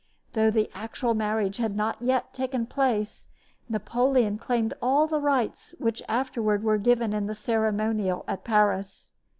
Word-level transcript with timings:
Though 0.33 0.49
the 0.49 0.71
actual 0.73 1.13
marriage 1.13 1.57
had 1.57 1.75
not 1.75 2.01
yet 2.01 2.33
taken 2.33 2.65
place, 2.65 3.27
Napoleon 3.69 4.39
claimed 4.39 4.73
all 4.81 5.05
the 5.05 5.21
rights 5.21 5.75
which 5.77 6.01
afterward 6.09 6.63
were 6.63 6.79
given 6.79 7.13
in 7.13 7.27
the 7.27 7.35
ceremonial 7.35 8.25
at 8.27 8.43
Paris. 8.43 9.11